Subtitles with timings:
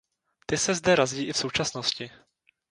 [0.45, 2.11] Ty se zde razí i v současnosti.